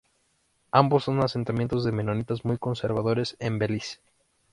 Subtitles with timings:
[0.71, 3.99] Ambos son asentamientos de menonitas muy conservadores en Belice.